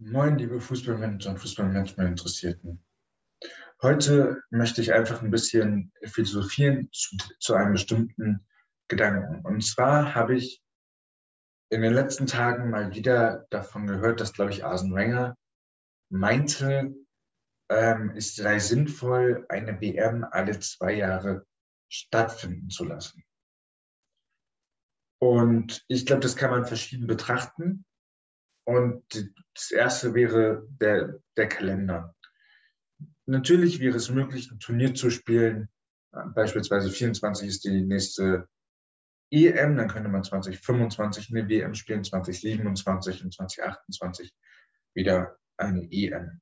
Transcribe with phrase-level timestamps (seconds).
[0.00, 2.84] Moin, liebe Fußballmanager und Fußballmanagement-Interessierten.
[3.82, 8.46] Heute möchte ich einfach ein bisschen philosophieren zu, zu, einem bestimmten
[8.86, 9.44] Gedanken.
[9.44, 10.62] Und zwar habe ich
[11.70, 15.36] in den letzten Tagen mal wieder davon gehört, dass, glaube ich, Arsene Wenger
[16.10, 16.94] meinte,
[17.68, 21.44] ähm, es sei sinnvoll, eine WM alle zwei Jahre
[21.88, 23.24] stattfinden zu lassen.
[25.20, 27.84] Und ich glaube, das kann man verschieden betrachten.
[28.68, 29.02] Und
[29.54, 32.14] das erste wäre der, der Kalender.
[33.24, 35.70] Natürlich wäre es möglich, ein Turnier zu spielen.
[36.34, 38.46] Beispielsweise 24 ist die nächste
[39.30, 44.34] EM, dann könnte man 2025 eine WM spielen, 2027 und 2028
[44.94, 46.38] wieder eine EM.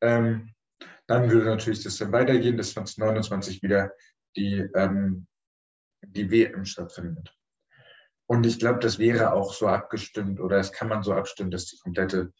[0.00, 0.54] Ähm,
[1.08, 3.92] dann würde natürlich das dann weitergehen, dass 2029 wieder
[4.36, 5.26] die, ähm,
[6.02, 7.36] die WM stattfindet.
[8.30, 11.66] Und ich glaube, das wäre auch so abgestimmt oder es kann man so abstimmen, dass
[11.66, 12.32] die komplette,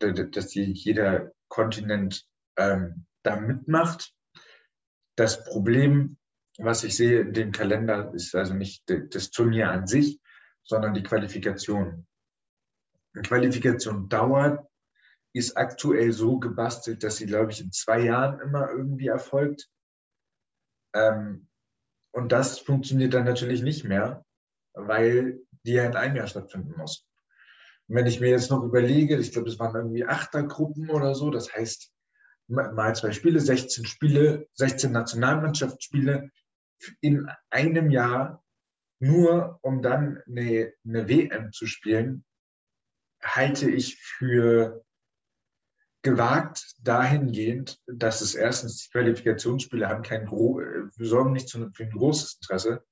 [0.00, 2.26] dass die, jeder Kontinent
[2.56, 4.12] ähm, da mitmacht.
[5.14, 6.18] Das Problem,
[6.58, 10.20] was ich sehe in dem Kalender, ist also nicht das Turnier an sich,
[10.64, 12.08] sondern die Qualifikation.
[13.14, 14.66] Die Qualifikation dauert
[15.32, 19.70] ist aktuell so gebastelt, dass sie, glaube ich, in zwei Jahren immer irgendwie erfolgt.
[20.92, 21.46] Ähm,
[22.10, 24.25] und das funktioniert dann natürlich nicht mehr,
[24.76, 27.06] weil die ja in einem Jahr stattfinden muss.
[27.88, 31.30] Und wenn ich mir jetzt noch überlege, ich glaube, es waren irgendwie Achtergruppen oder so,
[31.30, 31.90] das heißt,
[32.48, 36.30] mal zwei Spiele, 16 Spiele, 16 Nationalmannschaftsspiele
[37.00, 38.44] in einem Jahr,
[39.00, 42.24] nur um dann eine, eine WM zu spielen,
[43.22, 44.84] halte ich für
[46.02, 52.38] gewagt dahingehend, dass es erstens die Qualifikationsspiele haben kein äh, sorgen nicht für ein großes
[52.40, 52.84] Interesse.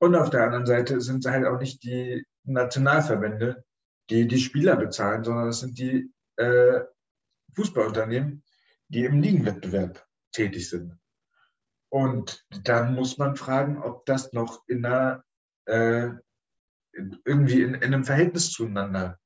[0.00, 3.64] Und auf der anderen Seite sind es halt auch nicht die Nationalverbände,
[4.10, 6.80] die die Spieler bezahlen, sondern es sind die äh,
[7.54, 8.42] Fußballunternehmen,
[8.88, 10.98] die im Ligenwettbewerb tätig sind.
[11.90, 15.24] Und dann muss man fragen, ob das noch in einer,
[15.66, 16.10] äh,
[17.24, 19.18] irgendwie in, in, einem Verhältnis zueinander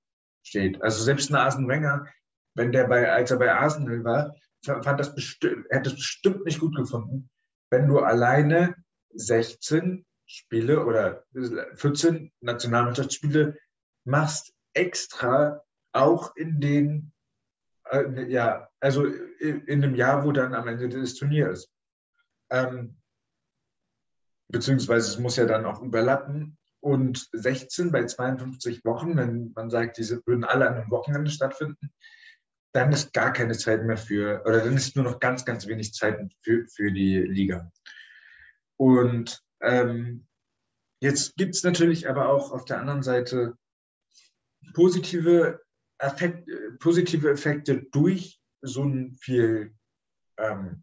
[0.43, 0.81] steht.
[0.83, 2.07] Also selbst ein Arsene Wenger
[2.55, 6.61] wenn der bei, als er bei Arsenal war, fand das bestimmt, hätte es bestimmt nicht
[6.61, 7.31] gut gefunden,
[7.71, 8.75] wenn du alleine
[9.15, 11.25] 16 Spiele oder
[11.75, 13.59] 14 Nationalmannschaftsspiele
[14.05, 15.63] machst, extra
[15.93, 17.13] auch in den,
[17.91, 21.73] äh, ja, also in, dem Jahr, wo dann am Ende des Turniers ist.
[22.51, 22.97] Ähm,
[24.49, 26.57] beziehungsweise es muss ja dann auch überlappen.
[26.81, 31.93] Und 16 bei 52 Wochen, wenn man sagt, diese würden alle an einem Wochenende stattfinden,
[32.73, 35.93] dann ist gar keine Zeit mehr für, oder dann ist nur noch ganz, ganz wenig
[35.93, 37.71] Zeit für, für die Liga.
[38.79, 40.27] Und ähm,
[41.01, 43.57] jetzt gibt es natürlich aber auch auf der anderen Seite
[44.75, 45.61] positive,
[45.99, 48.91] Effekt, positive Effekte durch so
[49.21, 49.75] viel,
[50.39, 50.83] ähm,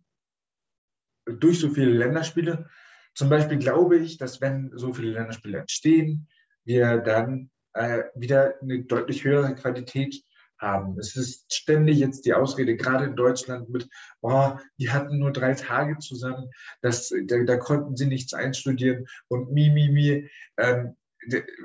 [1.25, 2.69] durch so viele Länderspiele.
[3.13, 6.27] Zum Beispiel glaube ich, dass wenn so viele Länderspiele entstehen,
[6.63, 10.23] wir dann äh, wieder eine deutlich höhere Qualität
[10.59, 10.97] haben.
[10.99, 13.89] Es ist ständig jetzt die Ausrede, gerade in Deutschland mit,
[14.21, 16.49] oh, die hatten nur drei Tage zusammen,
[16.81, 20.29] das, da, da konnten sie nichts einstudieren und mi, mi, mi.
[20.57, 20.95] Ähm,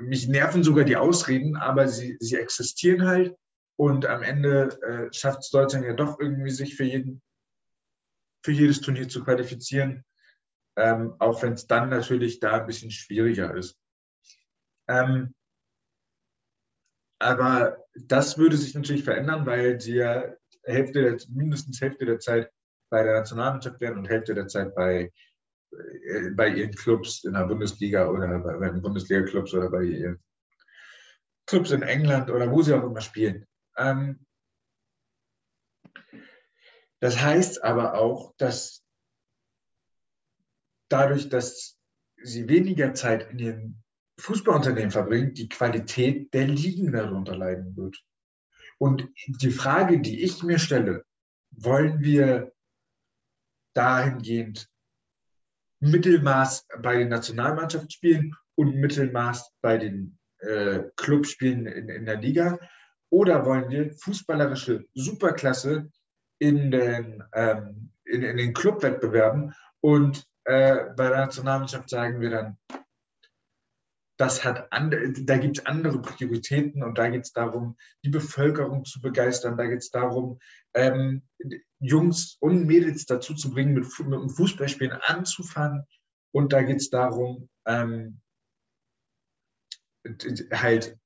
[0.01, 3.35] mich nerven sogar die Ausreden, aber sie, sie existieren halt
[3.77, 7.21] und am Ende äh, schafft es Deutschland ja doch irgendwie, sich für, jeden,
[8.43, 10.03] für jedes Turnier zu qualifizieren,
[10.77, 13.77] ähm, auch wenn es dann natürlich da ein bisschen schwieriger ist.
[14.87, 15.33] Ähm,
[17.25, 20.31] aber das würde sich natürlich verändern, weil sie ja
[20.63, 22.51] Hälfte der, mindestens Hälfte der Zeit
[22.91, 25.11] bei der Nationalmannschaft wären und Hälfte der Zeit bei,
[25.71, 30.23] äh, bei ihren Clubs in der Bundesliga oder bei, bei den Bundesliga-Clubs oder bei ihren
[31.47, 33.47] Clubs in England oder wo sie auch immer spielen.
[33.75, 34.23] Ähm,
[36.99, 38.83] das heißt aber auch, dass
[40.89, 41.79] dadurch, dass
[42.21, 43.84] sie weniger Zeit in ihren
[44.19, 48.03] Fußballunternehmen verbringt, die Qualität der Ligen darunter leiden wird.
[48.77, 51.05] Und die Frage, die ich mir stelle,
[51.51, 52.53] wollen wir
[53.73, 54.69] dahingehend
[55.79, 62.59] Mittelmaß bei den Nationalmannschaftsspielen und Mittelmaß bei den äh, Clubspielen in, in der Liga?
[63.09, 65.89] Oder wollen wir fußballerische Superklasse
[66.39, 72.57] in den, ähm, in, in den Clubwettbewerben und äh, bei der Nationalmannschaft sagen wir dann,
[74.17, 79.01] das hat da gibt es andere Prioritäten und da geht es darum, die Bevölkerung zu
[79.01, 80.39] begeistern, da geht es darum,
[80.73, 81.23] ähm,
[81.79, 85.85] Jungs und Mädels dazu zu bringen, mit, mit dem Fußballspielen anzufangen
[86.31, 88.21] und da geht es darum, ähm,
[90.51, 90.97] halt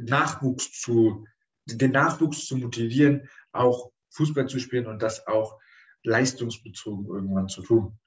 [0.00, 1.26] Nachwuchs zu
[1.66, 5.58] den Nachwuchs zu motivieren, auch Fußball zu spielen und das auch
[6.02, 7.98] leistungsbezogen irgendwann zu tun.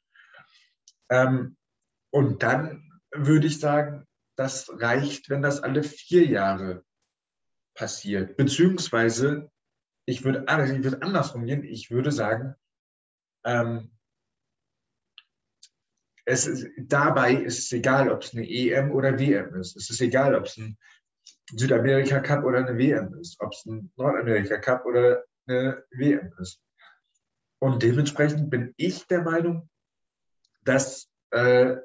[1.09, 1.57] Ähm,
[2.11, 4.07] und dann würde ich sagen,
[4.41, 6.83] das reicht, wenn das alle vier Jahre
[7.75, 8.37] passiert.
[8.37, 9.51] Beziehungsweise,
[10.05, 12.55] ich würde, ich würde andersrum gehen, ich würde sagen,
[13.45, 13.91] ähm,
[16.25, 19.75] es ist, dabei ist es egal, ob es eine EM oder WM ist.
[19.75, 20.77] Es ist egal, ob es ein
[21.51, 26.61] Südamerika Cup oder eine WM ist, ob es ein Nordamerika Cup oder eine WM ist.
[27.59, 29.69] Und dementsprechend bin ich der Meinung,
[30.63, 31.77] dass, äh,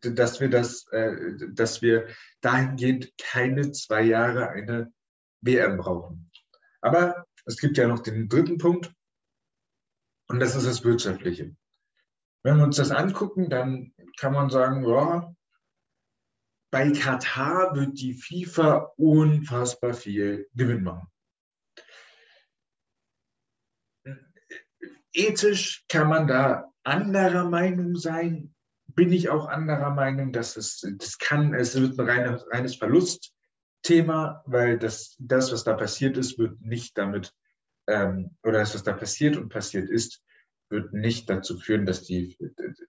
[0.00, 2.08] dass, wir das, äh, dass wir
[2.40, 4.92] dahingehend keine zwei Jahre eine
[5.40, 6.30] WM brauchen.
[6.80, 8.92] Aber es gibt ja noch den dritten Punkt
[10.28, 11.56] und das ist das Wirtschaftliche.
[12.44, 15.34] Wenn wir uns das angucken, dann kann man sagen, ja,
[16.70, 21.08] bei Katar wird die FIFA unfassbar viel Gewinn machen.
[25.12, 28.54] Ethisch kann man da anderer Meinung sein.
[28.98, 34.42] Bin ich auch anderer Meinung, dass es, das kann, es wird ein reines, reines Verlustthema,
[34.44, 37.32] weil das, das, was da passiert ist, wird nicht damit,
[37.86, 40.20] ähm, oder das, was da passiert und passiert ist,
[40.68, 42.36] wird nicht dazu führen, dass, die,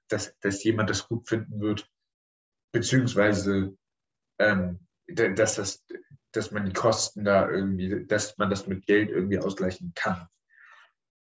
[0.07, 1.87] dass, dass jemand das gut finden wird,
[2.71, 3.77] beziehungsweise
[4.39, 5.85] ähm, dass, das,
[6.31, 10.27] dass man die Kosten da irgendwie, dass man das mit Geld irgendwie ausgleichen kann.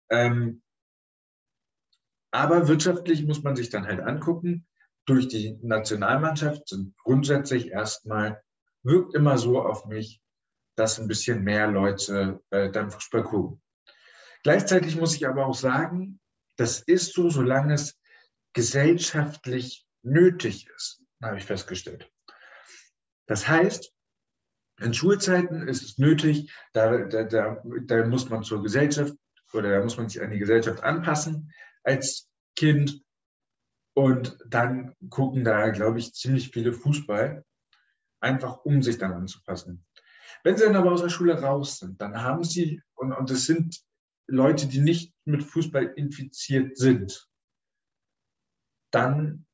[0.09, 0.61] Ähm,
[2.31, 4.67] aber wirtschaftlich muss man sich dann halt angucken,
[5.05, 8.41] durch die Nationalmannschaft sind grundsätzlich erstmal,
[8.83, 10.21] wirkt immer so auf mich,
[10.75, 13.61] dass ein bisschen mehr Leute äh, dann Fußball gucken.
[14.43, 16.19] Gleichzeitig muss ich aber auch sagen,
[16.57, 17.99] das ist so, solange es
[18.53, 22.11] gesellschaftlich nötig ist, habe ich festgestellt.
[23.27, 23.91] Das heißt,
[24.81, 29.13] in Schulzeiten ist es nötig, da, da, da, da muss man zur Gesellschaft
[29.53, 31.51] oder da muss man sich an die Gesellschaft anpassen
[31.83, 33.02] als Kind.
[33.95, 37.45] Und dann gucken da, glaube ich, ziemlich viele Fußball,
[38.19, 39.85] einfach um sich dann anzupassen.
[40.43, 43.45] Wenn sie dann aber aus der Schule raus sind, dann haben sie, und, und es
[43.45, 43.83] sind
[44.27, 47.27] Leute, die nicht mit Fußball infiziert sind,
[48.91, 49.45] dann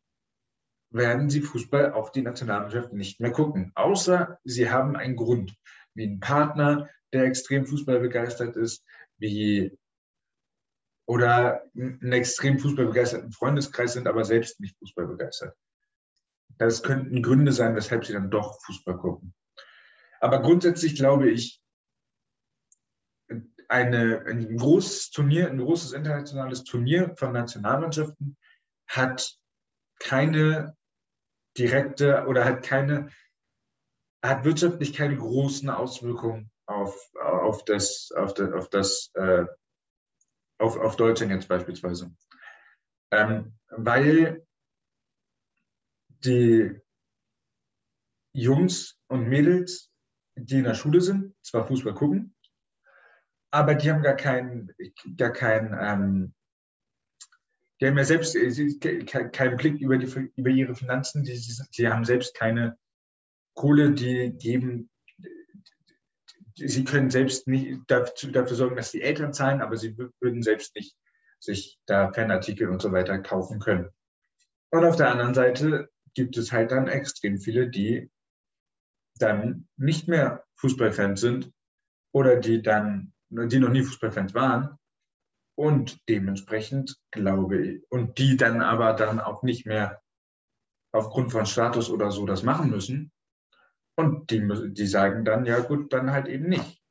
[0.91, 3.71] werden sie Fußball auf die Nationalmannschaft nicht mehr gucken.
[3.75, 5.55] Außer sie haben einen Grund,
[5.93, 8.83] wie ein Partner, der extrem Fußball begeistert ist,
[9.17, 9.77] wie
[11.09, 15.57] oder einen extrem fußballbegeisterten Freundeskreis sind, aber selbst nicht Fußball begeistert.
[16.59, 19.33] Das könnten Gründe sein, weshalb sie dann doch Fußball gucken.
[20.19, 21.63] Aber grundsätzlich glaube ich,
[23.67, 28.37] eine, ein großes Turnier, ein großes internationales Turnier von Nationalmannschaften
[28.87, 29.35] hat
[29.97, 30.77] keine
[31.57, 33.09] direkte oder hat keine,
[34.23, 39.45] hat wirtschaftlich keine großen Auswirkungen auf, auf das, auf das, auf das, äh,
[40.59, 42.13] auf, auf Deutschland jetzt beispielsweise.
[43.11, 44.45] Ähm, weil
[46.23, 46.79] die
[48.33, 49.91] Jungs und Mädels,
[50.35, 52.35] die in der Schule sind, zwar Fußball gucken,
[53.51, 54.71] aber die haben gar keinen,
[55.17, 56.33] gar keinen, ähm,
[57.81, 61.39] die haben ja selbst äh, keinen Blick über, die, über ihre Finanzen, die,
[61.77, 62.77] die haben selbst keine
[63.55, 64.89] Kohle, die geben,
[66.67, 70.95] sie können selbst nicht dafür, sorgen, dass die Eltern zahlen, aber sie würden selbst nicht
[71.39, 73.89] sich da Fanartikel und so weiter kaufen können.
[74.71, 78.11] Und auf der anderen Seite gibt es halt dann extrem viele, die
[79.17, 81.51] dann nicht mehr Fußballfans sind
[82.11, 84.77] oder die dann die noch nie Fußballfans waren.
[85.55, 90.01] Und dementsprechend glaube ich, und die dann aber dann auch nicht mehr
[90.91, 93.11] aufgrund von Status oder so das machen müssen.
[93.99, 94.41] Und die,
[94.71, 96.81] die sagen dann, ja gut, dann halt eben nicht.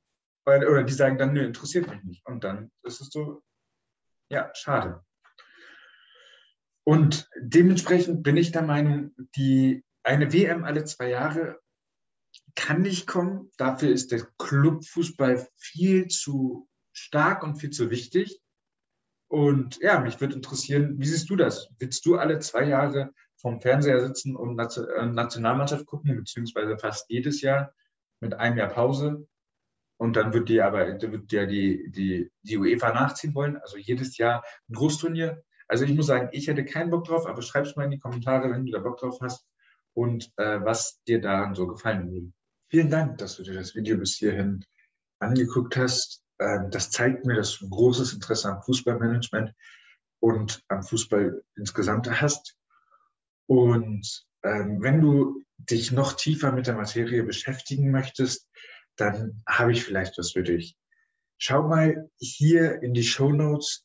[0.45, 2.27] Oder die sagen dann, nö, interessiert mich nicht.
[2.27, 3.43] Und dann ist es so,
[4.31, 5.03] ja, schade.
[6.85, 11.59] Und dementsprechend bin ich der Meinung, die, eine WM alle zwei Jahre
[12.55, 13.51] kann nicht kommen.
[13.57, 18.39] Dafür ist der Clubfußball viel zu stark und viel zu wichtig.
[19.29, 21.71] Und ja, mich würde interessieren, wie siehst du das?
[21.79, 27.41] Willst du alle zwei Jahre vom Fernseher sitzen und äh, Nationalmannschaft gucken, beziehungsweise fast jedes
[27.41, 27.73] Jahr
[28.21, 29.27] mit einem Jahr Pause?
[30.01, 34.17] Und dann wird dir aber wird dir die, die, die UEFA nachziehen wollen, also jedes
[34.17, 35.43] Jahr ein Großturnier.
[35.67, 37.99] Also ich muss sagen, ich hätte keinen Bock drauf, aber schreib es mal in die
[37.99, 39.47] Kommentare, wenn du da Bock drauf hast
[39.95, 42.33] und äh, was dir daran so gefallen würde.
[42.71, 44.65] Vielen Dank, dass du dir das Video bis hierhin
[45.21, 46.23] angeguckt hast.
[46.39, 49.53] Ähm, das zeigt mir, dass du ein großes Interesse am Fußballmanagement
[50.21, 52.58] und am Fußball insgesamt hast.
[53.49, 58.47] Und ähm, wenn du dich noch tiefer mit der Materie beschäftigen möchtest,
[58.97, 60.77] dann habe ich vielleicht was für dich.
[61.39, 63.85] Schau mal hier in die Show Notes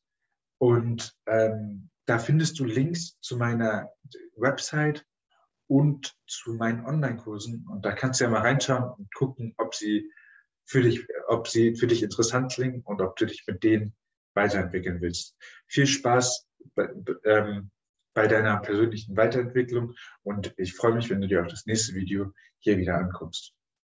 [0.58, 3.90] und ähm, da findest du Links zu meiner
[4.36, 5.06] Website
[5.68, 7.66] und zu meinen Online-Kursen.
[7.70, 10.12] Und da kannst du ja mal reinschauen und gucken, ob sie
[10.66, 13.96] für dich, ob sie für dich interessant klingen und ob du dich mit denen
[14.34, 15.38] weiterentwickeln willst.
[15.68, 16.48] Viel Spaß
[17.24, 17.72] ähm,
[18.14, 19.94] bei deiner persönlichen Weiterentwicklung
[20.24, 23.54] und ich freue mich, wenn du dir auch das nächste Video hier wieder anguckst.